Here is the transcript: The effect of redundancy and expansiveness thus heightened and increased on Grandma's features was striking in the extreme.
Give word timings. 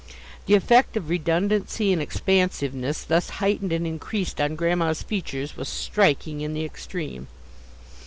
The 0.47 0.55
effect 0.55 0.97
of 0.97 1.09
redundancy 1.09 1.93
and 1.93 2.01
expansiveness 2.01 3.03
thus 3.03 3.29
heightened 3.29 3.71
and 3.71 3.85
increased 3.85 4.41
on 4.41 4.55
Grandma's 4.55 5.03
features 5.03 5.55
was 5.55 5.69
striking 5.69 6.41
in 6.41 6.55
the 6.55 6.65
extreme. 6.65 7.27